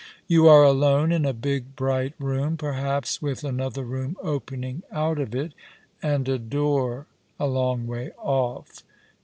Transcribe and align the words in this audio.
You 0.27 0.47
are 0.47 0.63
alone 0.63 1.11
in 1.11 1.27
a 1.27 1.31
big, 1.31 1.75
bright 1.75 2.15
room, 2.17 2.57
perhaps, 2.57 3.21
with 3.21 3.43
another 3.43 3.83
room 3.83 4.17
opening 4.23 4.81
out 4.91 5.19
of 5.19 5.35
it, 5.35 5.53
and 6.01 6.27
a 6.27 6.39
door 6.39 7.05
a 7.39 7.45
long 7.45 7.85
way 7.85 8.09
off. 8.17 8.81